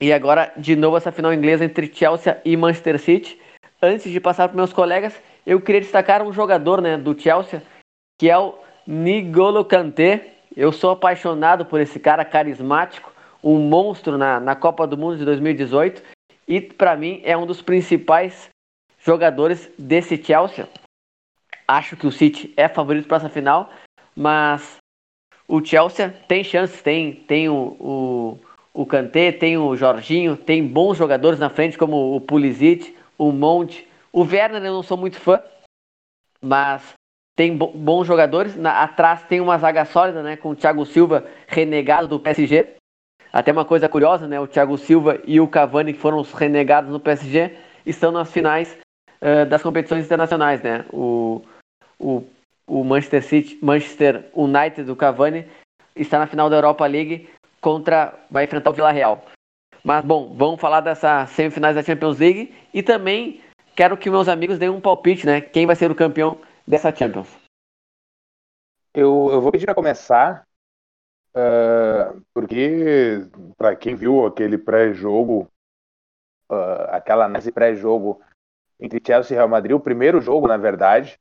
[0.00, 3.38] E agora de novo essa final inglesa entre Chelsea e Manchester City.
[3.82, 5.14] Antes de passar para meus colegas,
[5.46, 7.62] eu queria destacar um jogador, né, do Chelsea,
[8.18, 8.54] que é o
[8.86, 10.34] Nigolo Kanté.
[10.54, 13.10] Eu sou apaixonado por esse cara carismático,
[13.42, 16.02] um monstro na, na Copa do Mundo de 2018
[16.46, 18.50] e para mim é um dos principais
[18.98, 20.68] jogadores desse Chelsea.
[21.66, 23.70] Acho que o City é favorito para essa final,
[24.14, 24.76] mas
[25.48, 28.38] o Chelsea tem chances, tem, tem o, o,
[28.74, 33.86] o Kanté, tem o Jorginho, tem bons jogadores na frente como o Pulisic, o Monte,
[34.10, 35.42] o Werner eu não sou muito fã,
[36.40, 36.94] mas
[37.36, 38.56] tem bons jogadores.
[38.56, 40.36] Na, atrás tem uma zaga sólida, né?
[40.38, 42.76] Com o Thiago Silva renegado do PSG.
[43.30, 44.40] Até uma coisa curiosa, né?
[44.40, 48.78] O Thiago Silva e o Cavani, que foram os renegados no PSG, estão nas finais
[49.20, 50.86] uh, das competições internacionais, né?
[50.90, 51.42] O,
[51.98, 52.24] o,
[52.66, 55.44] o Manchester City, Manchester United do Cavani
[55.94, 57.28] está na final da Europa League
[57.60, 59.22] contra vai enfrentar o Villarreal.
[59.84, 63.42] Mas bom, vamos falar dessas semifinais da Champions League e também
[63.74, 65.40] quero que meus amigos deem um palpite, né?
[65.40, 67.28] Quem vai ser o campeão dessa Champions?
[68.92, 70.46] Eu, eu vou pedir para começar,
[71.34, 75.48] uh, porque para quem viu aquele pré-jogo,
[76.50, 78.20] uh, aquela análise pré-jogo
[78.78, 81.18] entre Chelsea e Real Madrid, o primeiro jogo, na verdade,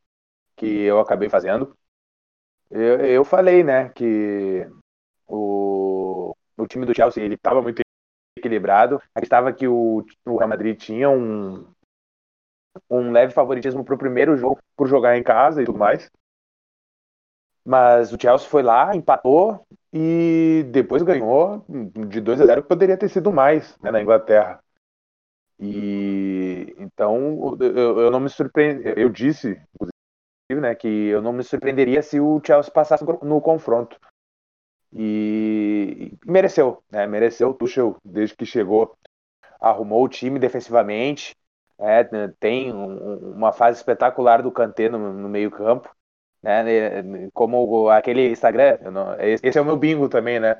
[0.55, 1.77] que eu acabei fazendo,
[2.69, 4.67] eu, eu falei, né, que
[5.27, 7.81] o, o time do Chelsea ele estava muito
[8.39, 9.01] equilibrado.
[9.13, 11.65] Acreditava que o, o Real Madrid tinha um,
[12.89, 16.09] um leve favoritismo para o primeiro jogo por jogar em casa e tudo mais.
[17.65, 21.63] Mas o Chelsea foi lá, empatou e depois ganhou
[22.07, 24.59] de 2 a 0 que poderia ter sido mais né, na Inglaterra.
[25.59, 28.87] E então eu, eu não me surpreendo.
[28.87, 33.99] Eu disse, inclusive, né, que eu não me surpreenderia se o Chelsea passasse no confronto.
[34.93, 37.05] E, mereceu, né?
[37.07, 38.97] Mereceu o Tuchel desde que chegou,
[39.59, 41.35] arrumou o time defensivamente,
[41.79, 42.03] é,
[42.39, 45.93] tem um, uma fase espetacular do Kanté no, no meio campo,
[46.41, 46.63] né?
[47.33, 50.55] Como aquele Instagram, não, esse é o meu bingo também, né?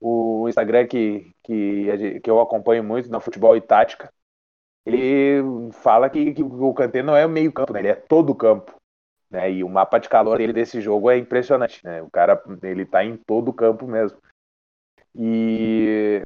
[0.00, 4.12] O Instagram que, que, que eu acompanho muito no futebol e tática,
[4.84, 5.42] ele
[5.72, 7.80] fala que, que o Kanté não é o meio campo, né?
[7.80, 8.75] Ele é todo o campo.
[9.30, 9.52] Né?
[9.52, 11.84] E o mapa de calor dele desse jogo é impressionante.
[11.84, 12.02] Né?
[12.02, 14.18] O cara ele tá em todo o campo mesmo.
[15.14, 16.22] E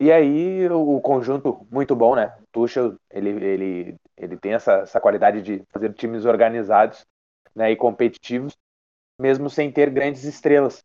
[0.00, 2.34] e aí o conjunto muito bom, né?
[2.50, 7.06] Tuchel, ele, ele, ele tem essa, essa qualidade de fazer times organizados
[7.54, 8.56] né, e competitivos,
[9.18, 10.82] mesmo sem ter grandes estrelas.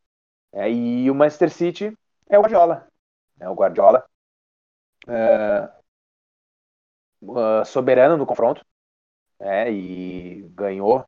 [0.51, 2.89] É, e o Manchester City é o Guardiola.
[3.37, 3.47] Né?
[3.47, 4.05] O Guardiola
[5.07, 5.69] uh,
[7.21, 8.65] uh, soberano no confronto
[9.39, 11.05] é, e ganhou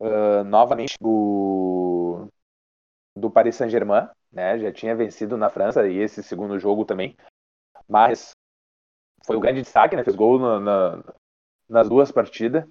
[0.00, 2.28] uh, novamente do,
[3.16, 4.58] do Paris Saint-Germain né?
[4.58, 7.16] Já tinha vencido na França e esse segundo jogo também.
[7.88, 8.32] Mas
[9.24, 10.04] foi o grande destaque, né?
[10.04, 11.14] Fez gol na, na,
[11.68, 12.64] nas duas partidas.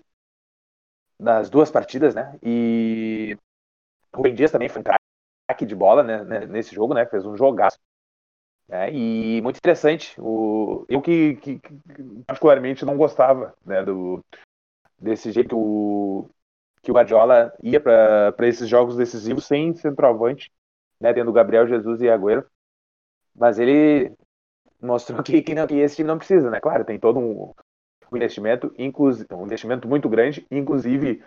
[1.20, 2.38] Nas duas partidas, né?
[2.44, 3.36] E
[4.14, 7.06] o Rubem Dias também foi um craque de bola né, né, nesse jogo, né?
[7.08, 7.80] Fez um jogaço.
[8.70, 10.20] É, e muito interessante.
[10.20, 11.74] O, eu que, que, que,
[12.26, 14.24] particularmente não gostava né, do,
[15.00, 16.30] desse jeito que o
[16.92, 20.52] Guardiola ia para esses jogos decisivos sem centroavante,
[21.00, 22.46] né, tendo Gabriel Jesus e Agüero.
[23.36, 24.14] Mas ele
[24.82, 26.60] mostrou que, que, não, que esse time não precisa, né?
[26.60, 27.54] Claro, tem todo um,
[28.12, 31.24] um investimento, inclusive, um investimento muito grande, inclusive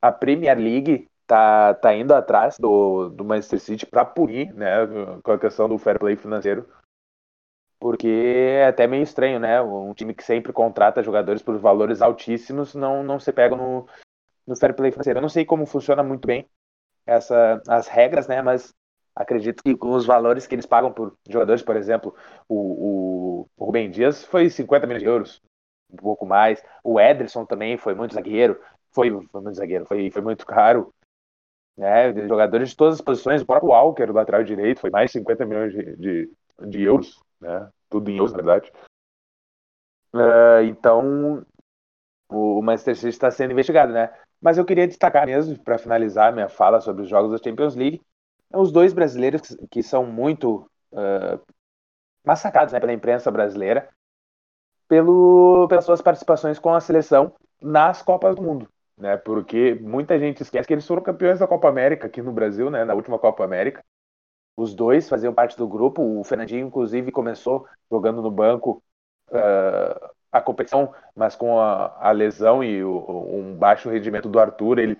[0.00, 4.86] a Premier League tá, tá indo atrás do, do Manchester City para punir, né,
[5.22, 6.68] com a questão do fair play financeiro.
[7.80, 9.62] Porque é até meio estranho, né?
[9.62, 13.86] Um time que sempre contrata jogadores por valores altíssimos não, não se pega no,
[14.48, 15.18] no fair play financeiro.
[15.18, 16.48] Eu não sei como funciona muito bem
[17.06, 18.42] essa, as regras, né?
[18.42, 18.74] Mas
[19.14, 22.14] acredito que com os valores que eles pagam por jogadores, por exemplo,
[22.48, 25.42] o, o, o Rubem Dias foi 50 milhões de euros,
[25.90, 26.62] um pouco mais.
[26.82, 28.58] O Ederson também foi muito zagueiro,
[28.92, 30.92] foi, foi muito zagueiro, foi, foi muito caro.
[31.76, 35.18] Né, jogadores de todas as posições, o próprio Walker, do lateral direito, foi mais de
[35.18, 36.32] 50 milhões de, de,
[36.66, 37.70] de euros, né?
[37.88, 38.72] Tudo em euros, na verdade.
[40.12, 41.46] Uh, então,
[42.28, 44.12] o Manchester City está sendo investigado, né?
[44.40, 48.00] Mas eu queria destacar mesmo, para finalizar minha fala sobre os jogos da Champions League,
[48.52, 51.40] os dois brasileiros que, são muito uh,
[52.24, 53.88] massacrados né, pela imprensa brasileira
[54.88, 59.16] pelo, pelas suas participações com a seleção nas Copas do Mundo né?
[59.16, 62.84] Porque muita gente esquece que eles foram campeões da Copa América aqui no Brasil, né?
[62.84, 63.84] Na última Copa América.
[64.56, 66.02] Os dois faziam parte do grupo.
[66.02, 68.82] O Fernandinho, inclusive, começou jogando no banco
[70.30, 72.98] a competição, mas com a, a lesão e o,
[73.30, 74.98] um baixo rendimento do Arthur, ele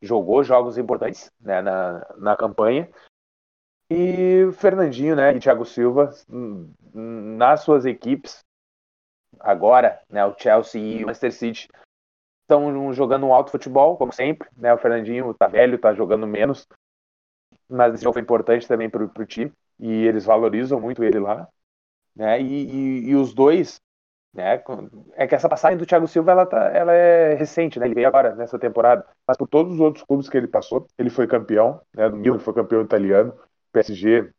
[0.00, 2.88] jogou jogos importantes né, na, na campanha.
[3.90, 6.10] E Fernandinho né, e Thiago Silva,
[6.92, 8.40] nas suas equipes,
[9.40, 11.68] agora, né, o Chelsea e o Manchester City
[12.48, 14.48] estão jogando um alto futebol, como sempre.
[14.56, 14.72] Né?
[14.72, 16.66] O Fernandinho tá velho, tá jogando menos.
[17.68, 19.52] Mas esse jogo foi importante também para o time.
[19.78, 21.46] E eles valorizam muito ele lá.
[22.16, 22.40] Né?
[22.40, 23.78] E, e, e, os dois.
[24.38, 24.62] Né?
[25.14, 27.86] É que essa passagem do Thiago Silva ela, tá, ela é recente, né?
[27.86, 29.04] ele veio agora nessa temporada.
[29.26, 31.80] Mas por todos os outros clubes que ele passou, ele foi campeão.
[31.94, 32.08] Né?
[32.08, 33.34] No Milan, foi campeão italiano.
[33.72, 34.32] PSG.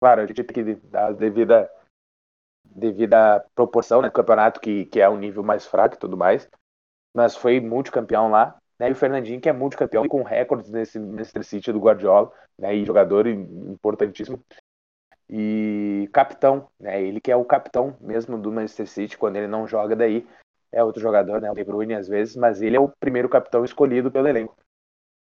[0.00, 1.70] Claro, a gente tem que dar devida,
[2.64, 6.48] devida proporção né, do campeonato, que, que é um nível mais fraco e tudo mais
[7.14, 8.56] mas foi multicampeão lá.
[8.78, 8.88] Né?
[8.88, 12.74] E o Fernandinho, que é multicampeão e com recordes nesse Manchester City do Guardiola, né?
[12.74, 14.42] e jogador importantíssimo.
[15.32, 17.00] E capitão, né?
[17.00, 20.26] ele que é o capitão mesmo do Manchester City, quando ele não joga daí,
[20.72, 21.50] é outro jogador, né?
[21.50, 24.56] o De Bruyne às vezes, mas ele é o primeiro capitão escolhido pelo elenco.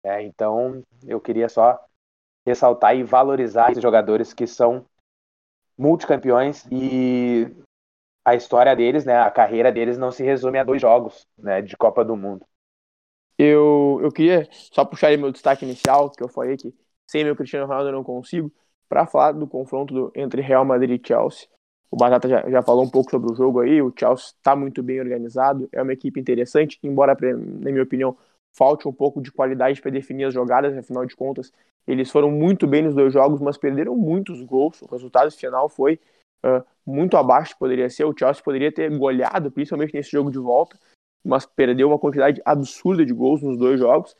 [0.03, 1.79] É, então, eu queria só
[2.45, 4.85] ressaltar e valorizar esses jogadores que são
[5.77, 7.47] multicampeões e
[8.25, 11.75] a história deles, né, a carreira deles não se resume a dois jogos, né, de
[11.75, 12.45] Copa do Mundo.
[13.37, 16.73] Eu, eu queria só puxar aí meu destaque inicial, que eu falei que
[17.09, 18.51] sem meu Cristiano Ronaldo eu não consigo,
[18.93, 21.47] para falar do confronto do, entre Real Madrid e Chelsea.
[21.89, 24.83] O Batata já, já falou um pouco sobre o jogo aí, o Chelsea está muito
[24.83, 28.15] bem organizado, é uma equipe interessante, embora, na minha opinião,
[28.55, 31.51] falte um pouco de qualidade para definir as jogadas, afinal de contas,
[31.87, 34.79] eles foram muito bem nos dois jogos, mas perderam muitos gols.
[34.83, 35.99] O resultado final foi
[36.45, 38.05] uh, muito abaixo poderia ser.
[38.05, 40.77] O Chelsea poderia ter goleado, principalmente nesse jogo de volta,
[41.25, 44.15] mas perdeu uma quantidade absurda de gols nos dois jogos.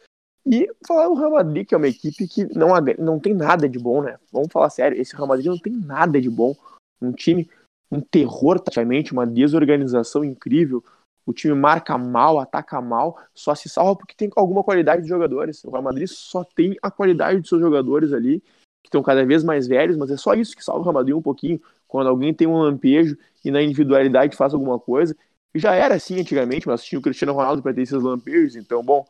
[0.46, 3.80] E falar o Real Madrid, que é uma equipe que não, não tem nada de
[3.80, 4.18] bom, né?
[4.32, 6.54] Vamos falar sério, esse Real Madrid não tem nada de bom.
[7.02, 7.50] Um time,
[7.90, 10.84] um terror praticamente, uma desorganização incrível.
[11.26, 15.64] O time marca mal, ataca mal, só se salva porque tem alguma qualidade de jogadores.
[15.64, 18.42] O Real Madrid só tem a qualidade de seus jogadores ali,
[18.82, 21.16] que estão cada vez mais velhos, mas é só isso que salva o Real Madrid
[21.16, 25.16] um pouquinho quando alguém tem um lampejo e na individualidade faz alguma coisa.
[25.56, 28.84] E já era assim antigamente, mas tinha o Cristiano Ronaldo para ter esses lampejos, então,
[28.84, 29.06] bom,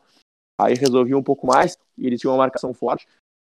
[0.60, 3.06] aí resolvia um pouco mais, e ele tinha uma marcação forte,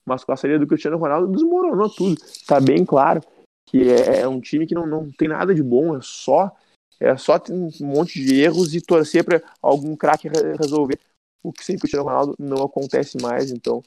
[0.05, 2.15] mas com a saída do Cristiano Ronaldo desmoronou tudo.
[2.47, 3.21] Tá bem claro
[3.67, 6.55] que é, é um time que não, não tem nada de bom, é só
[6.99, 10.99] é só ter um monte de erros e torcer para algum craque resolver.
[11.43, 13.84] O que sem Cristiano Ronaldo não acontece mais, então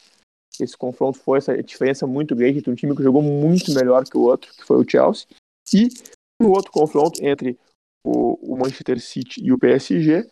[0.60, 4.16] esse confronto foi essa diferença muito grande entre um time que jogou muito melhor que
[4.16, 5.26] o outro, que foi o Chelsea,
[5.72, 5.88] e
[6.40, 7.58] no outro confronto entre
[8.04, 10.28] o Manchester City e o PSG,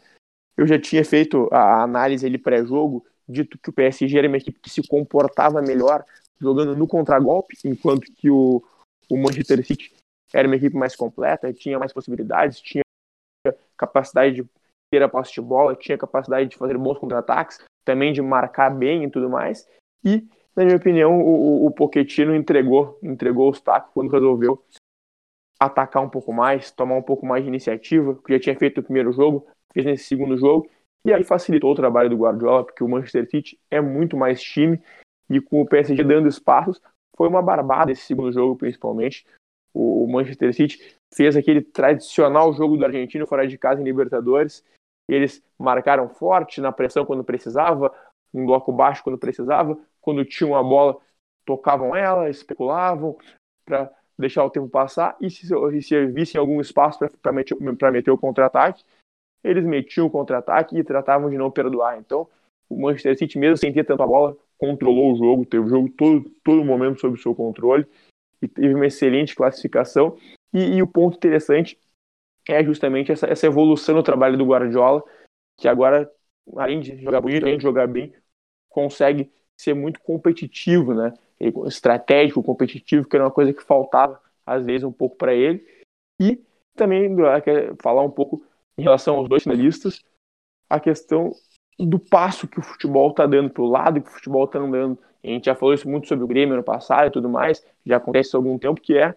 [0.57, 4.59] eu já tinha feito a análise ali pré-jogo, dito que o PSG era uma equipe
[4.61, 6.05] que se comportava melhor
[6.39, 8.63] jogando no contragolpe, enquanto que o,
[9.11, 9.95] o Manchester City
[10.33, 12.83] era uma equipe mais completa, tinha mais possibilidades, tinha
[13.77, 14.49] capacidade de
[14.91, 19.05] ter a posse de bola, tinha capacidade de fazer bons contra-ataques, também de marcar bem
[19.05, 19.69] e tudo mais.
[20.05, 24.63] E, na minha opinião, o, o Pochettino entregou, entregou os tacos quando resolveu
[25.59, 28.83] atacar um pouco mais, tomar um pouco mais de iniciativa, que já tinha feito no
[28.85, 30.71] primeiro jogo, fez nesse segundo jogo,
[31.05, 34.81] e aí facilitou o trabalho do Guardiola, porque o Manchester City é muito mais time,
[35.29, 36.81] e com o PSG dando espaços,
[37.15, 39.27] foi uma barbada esse segundo jogo, principalmente.
[39.75, 44.65] O Manchester City fez aquele tradicional jogo do argentino fora de casa em Libertadores,
[45.09, 47.95] Eles marcaram forte na pressão quando precisava,
[48.35, 50.99] em bloco baixo quando precisava, quando tinham a bola,
[51.45, 53.17] tocavam ela, especulavam
[53.65, 55.47] para deixar o tempo passar, e se,
[55.83, 57.57] se vissem algum espaço para meter,
[57.93, 58.83] meter o contra-ataque,
[59.47, 61.99] eles metiam o contra-ataque e tratavam de não perdoar.
[61.99, 62.29] Então,
[62.69, 66.31] o Manchester City, mesmo sem ter tanta bola, controlou o jogo, teve o jogo todo,
[66.43, 67.87] todo momento sob o seu controle
[68.43, 70.17] e teve uma excelente classificação.
[70.53, 71.79] E, e o ponto interessante
[72.49, 75.03] é justamente essa, essa evolução no trabalho do Guardiola,
[75.59, 76.11] que agora,
[76.57, 78.13] além de jogar bonito, além de jogar bem,
[78.69, 81.15] consegue ser muito competitivo, né?
[81.67, 85.67] Estratégico, competitivo, que era uma coisa que faltava às vezes um pouco para ele.
[86.21, 86.41] E
[86.77, 87.11] também
[87.83, 88.46] falar um pouco
[88.79, 90.03] em relação aos dois finalistas,
[90.69, 91.33] a questão
[91.79, 94.99] do passo que o futebol está dando, para o lado que o futebol está dando.
[95.23, 97.97] A gente já falou isso muito sobre o Grêmio no passado e tudo mais, já
[97.97, 99.15] acontece há algum tempo, que é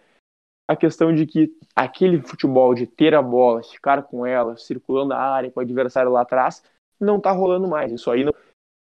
[0.67, 5.17] a questão de que aquele futebol de ter a bola, ficar com ela, circulando a
[5.17, 6.63] área com o adversário lá atrás,
[6.99, 7.91] não está rolando mais.
[7.91, 8.33] Isso aí não,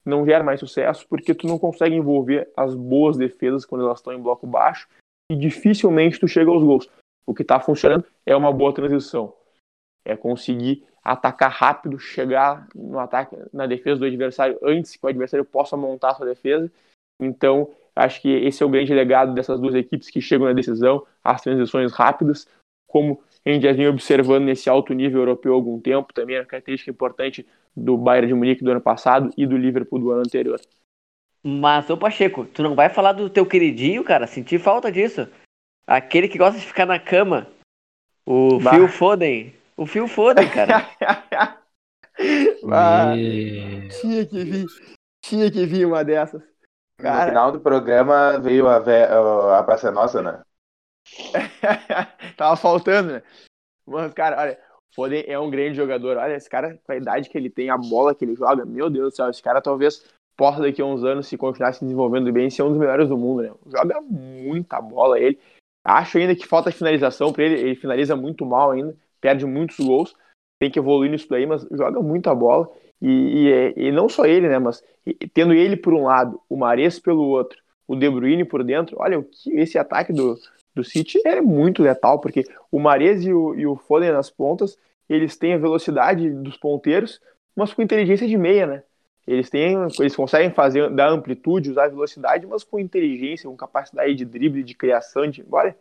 [0.06, 4.12] não gera mais sucesso porque tu não consegue envolver as boas defesas quando elas estão
[4.12, 4.88] em bloco baixo
[5.32, 6.90] e dificilmente tu chega aos gols.
[7.26, 9.34] O que está funcionando é uma boa transição.
[10.08, 15.46] É conseguir atacar rápido, chegar no ataque, na defesa do adversário antes que o adversário
[15.46, 16.72] possa montar sua defesa.
[17.20, 21.06] Então, acho que esse é o grande legado dessas duas equipes que chegam na decisão,
[21.24, 22.48] as transições rápidas,
[22.88, 26.40] como a gente já vinha observando nesse alto nível europeu há algum tempo, também é
[26.40, 30.22] uma característica importante do Bayern de Munique do ano passado e do Liverpool do ano
[30.22, 30.60] anterior.
[31.44, 34.28] Mas, ô Pacheco, tu não vai falar do teu queridinho, cara?
[34.28, 35.28] Senti falta disso.
[35.88, 37.48] Aquele que gosta de ficar na cama.
[38.26, 38.72] O bah.
[38.72, 39.54] Phil Foden.
[39.78, 40.90] O Phil Foden, cara.
[42.74, 43.14] ah,
[44.02, 44.66] tinha que vir.
[45.24, 46.42] Tinha que vir uma dessas.
[47.00, 47.26] Cara...
[47.26, 49.04] No final do programa veio a, ve...
[49.04, 50.42] a Praça Nossa, né?
[52.36, 53.24] Tava faltando, né?
[53.86, 54.60] Mas, cara, olha,
[54.96, 56.18] Foden é um grande jogador.
[56.18, 58.90] Olha, esse cara, com a idade que ele tem, a bola que ele joga, meu
[58.90, 60.04] Deus do céu, esse cara talvez
[60.36, 63.18] possa daqui a uns anos, se continuar se desenvolvendo bem, ser um dos melhores do
[63.18, 63.54] mundo, né?
[63.68, 65.40] Joga muita bola ele.
[65.84, 70.16] Acho ainda que falta finalização para ele, ele finaliza muito mal ainda perde muitos gols,
[70.60, 72.70] tem que evoluir nisso daí, mas joga muita bola.
[73.02, 74.58] E, e, é, e não só ele, né?
[74.58, 74.84] Mas
[75.34, 79.20] tendo ele por um lado, o Mares pelo outro, o De Bruyne por dentro, olha,
[79.20, 80.38] o que esse ataque do,
[80.76, 84.78] do City é muito letal, porque o Mares e o, e o Foden nas pontas,
[85.08, 87.22] eles têm a velocidade dos ponteiros,
[87.56, 88.84] mas com inteligência de meia, né?
[89.26, 94.24] Eles têm, eles conseguem fazer dar amplitude, usar velocidade, mas com inteligência, com capacidade de
[94.24, 95.76] drible, de criação, de, olha,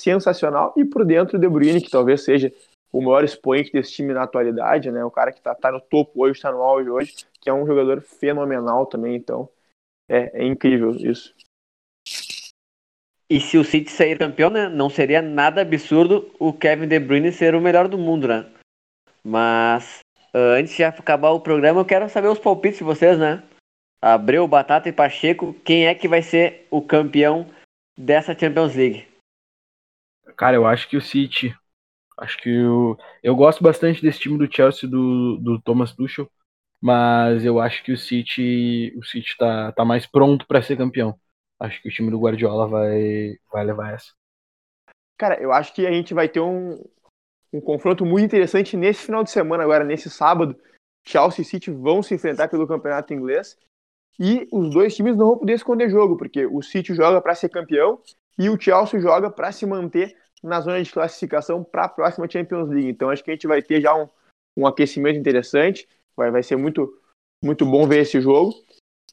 [0.00, 0.72] sensacional.
[0.76, 2.52] E por dentro o De Bruyne, que talvez seja
[2.92, 5.04] o maior expoente desse time na atualidade, né?
[5.04, 7.66] O cara que está tá no topo hoje, está no auge hoje, que é um
[7.66, 9.14] jogador fenomenal também.
[9.14, 9.48] Então,
[10.08, 11.34] é, é incrível isso.
[13.28, 17.30] E se o City sair campeão, né, não seria nada absurdo o Kevin De Bruyne
[17.30, 18.44] ser o melhor do mundo, né?
[19.22, 20.00] Mas
[20.34, 23.40] uh, antes de acabar o programa, eu quero saber os palpites de vocês, né?
[24.02, 27.46] Abreu, Batata e Pacheco, quem é que vai ser o campeão
[27.96, 29.06] dessa Champions League?
[30.40, 31.54] Cara, eu acho que o City.
[32.18, 36.30] Acho que eu, eu gosto bastante desse time do Chelsea do, do Thomas Tuchel,
[36.80, 41.14] mas eu acho que o City o City tá, tá mais pronto para ser campeão.
[41.58, 44.12] Acho que o time do Guardiola vai vai levar essa.
[45.18, 46.82] Cara, eu acho que a gente vai ter um,
[47.52, 50.58] um confronto muito interessante nesse final de semana agora, nesse sábado.
[51.06, 53.58] Chelsea e City vão se enfrentar pelo campeonato inglês
[54.18, 57.50] e os dois times não vão poder esconder jogo, porque o City joga para ser
[57.50, 58.00] campeão
[58.38, 62.68] e o Chelsea joga para se manter na zona de classificação para a próxima Champions
[62.68, 62.88] League.
[62.88, 64.08] Então acho que a gente vai ter já um,
[64.56, 66.92] um aquecimento interessante, vai, vai ser muito,
[67.42, 68.54] muito bom ver esse jogo.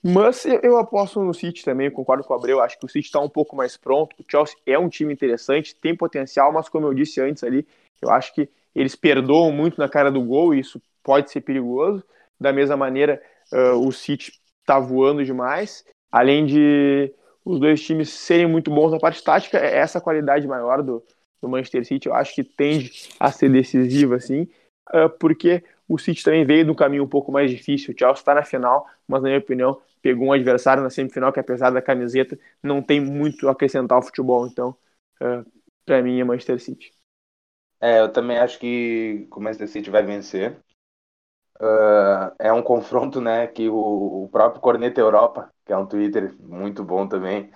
[0.04, 3.20] Mas eu aposto no City também, concordo com o Abreu, acho que o City está
[3.20, 6.94] um pouco mais pronto, o Chelsea é um time interessante, tem potencial, mas como eu
[6.94, 7.68] disse antes ali,
[8.02, 12.04] eu acho que eles perdoam muito na cara do gol e isso pode ser perigoso.
[12.40, 17.12] Da mesma maneira, uh, o City está voando demais, além de
[17.44, 21.04] os dois times serem muito bons na parte tática, é essa qualidade maior do,
[21.41, 24.47] do Manchester City, eu acho que tende a ser decisiva, assim,
[24.88, 27.93] ah, porque o City também veio de um caminho um pouco mais difícil.
[27.93, 31.39] O Chelsea está na final, mas na minha opinião pegou um adversário na semifinal que
[31.39, 34.47] apesar da camiseta não tem muito a acrescentar ao futebol.
[34.47, 34.76] Então,
[35.22, 35.43] ah,
[35.86, 36.91] para mim é Manchester City.
[37.80, 40.59] É, eu também acho que o Manchester City vai vencer.
[41.59, 46.36] Uh, é um confronto, né, que o, o, próprio Corneta Europa, que é um Twitter
[46.39, 47.51] muito bom também,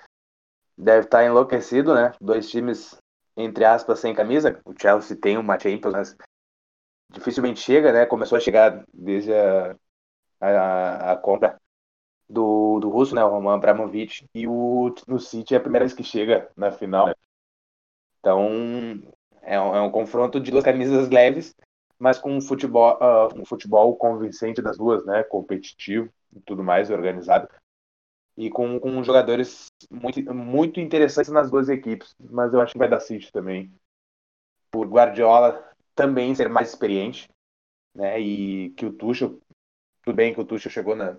[0.76, 2.12] deve estar enlouquecido, né?
[2.20, 2.98] Dois times,
[3.44, 4.60] entre aspas, sem camisa.
[4.66, 6.18] O Chelsea tem uma Champions, mas
[7.10, 8.06] dificilmente chega, né?
[8.06, 9.76] Começou a chegar desde a,
[10.40, 11.60] a, a compra
[12.32, 15.94] do, do russo, né, o Roman Abramovich, e o, no City é a primeira vez
[15.94, 17.08] que chega na final.
[17.08, 17.14] Né?
[18.20, 18.40] Então,
[19.42, 21.54] é um, é um confronto de duas camisas leves,
[22.00, 25.24] mas com um futebol, uh, um futebol convincente das duas, né?
[25.24, 27.48] Competitivo e tudo mais, organizado.
[28.38, 32.16] E com, com jogadores muito, muito interessantes nas duas equipes.
[32.20, 33.72] Mas eu acho que vai dar City também.
[34.72, 37.30] Por Guardiola também ser mais experiente,
[37.94, 38.20] né?
[38.20, 39.40] E que o Tuchel,
[40.04, 41.18] tudo bem que o Tuchel chegou na,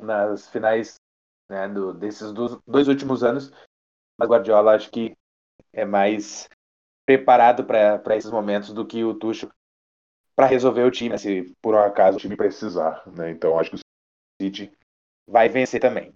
[0.00, 0.96] nas finais
[1.48, 3.50] né, do, desses dois, dois últimos anos,
[4.18, 5.16] mas Guardiola acho que
[5.72, 6.48] é mais
[7.06, 9.50] preparado para esses momentos do que o Tuchel
[10.36, 13.02] para resolver o time, se por um acaso o time precisar.
[13.06, 13.30] Né?
[13.30, 13.80] Então acho que o
[14.42, 14.72] City
[15.26, 16.12] vai vencer também.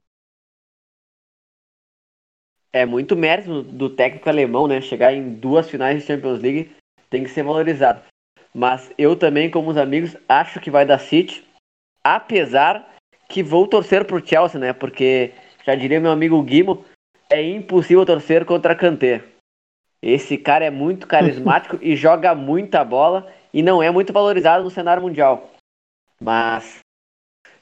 [2.72, 4.80] É muito mérito do técnico alemão, né?
[4.80, 6.70] Chegar em duas finais de Champions League
[7.08, 8.02] tem que ser valorizado.
[8.54, 11.44] Mas eu também, como os amigos, acho que vai dar City,
[12.02, 12.94] apesar
[13.28, 14.72] que vou torcer pro Chelsea, né?
[14.72, 15.32] Porque
[15.64, 16.84] já diria meu amigo Guimo,
[17.30, 19.22] é impossível torcer contra Kanté.
[20.00, 24.70] Esse cara é muito carismático e joga muita bola e não é muito valorizado no
[24.70, 25.50] cenário mundial.
[26.20, 26.78] Mas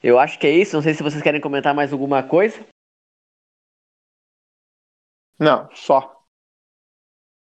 [0.01, 0.75] eu acho que é isso.
[0.75, 2.59] Não sei se vocês querem comentar mais alguma coisa.
[5.39, 6.21] Não, só.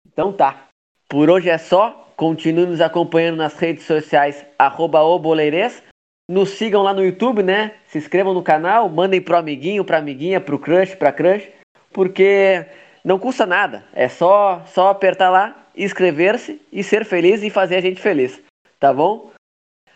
[0.06, 0.68] Então tá.
[1.08, 2.06] Por hoje é só.
[2.16, 5.00] Continue nos acompanhando nas redes sociais, arroba
[6.30, 7.76] Nos sigam lá no YouTube, né?
[7.88, 11.48] Se inscrevam no canal, mandem pro amiguinho, pra amiguinha, pro crush, pra crush.
[11.94, 12.66] Porque
[13.06, 13.86] não custa nada.
[13.94, 18.42] É só, só apertar lá, inscrever-se e ser feliz e fazer a gente feliz.
[18.78, 19.32] Tá bom?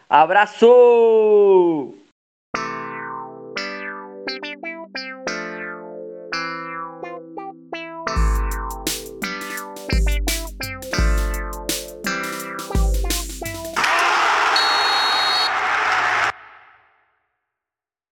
[0.09, 1.93] Abraço!